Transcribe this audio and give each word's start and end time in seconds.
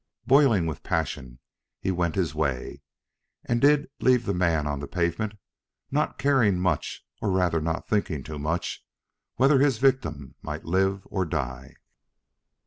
Boiling 0.25 0.65
with 0.65 0.81
passion, 0.81 1.37
he 1.79 1.91
went 1.91 2.15
his 2.15 2.33
way, 2.33 2.81
and 3.45 3.61
did 3.61 3.87
leave 3.99 4.25
the 4.25 4.33
man 4.33 4.65
on 4.65 4.79
the 4.79 4.87
pavement, 4.87 5.33
not 5.91 6.17
caring 6.17 6.59
much, 6.59 7.05
or 7.21 7.29
rather, 7.29 7.61
not 7.61 7.87
thinking 7.87 8.25
much, 8.41 8.83
whether 9.35 9.59
his 9.59 9.77
victim 9.77 10.33
might 10.41 10.65
live 10.65 11.03
or 11.11 11.23
die. 11.23 11.75